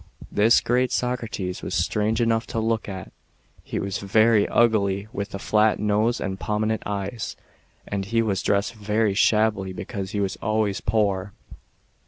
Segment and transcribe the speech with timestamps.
[0.31, 3.13] This great Socrates was strange enough to look at.
[3.63, 7.35] He was very ugly, with a flat nose and pro minent eyes,
[7.87, 11.33] and he was dressed very shabbily, because he was always poor.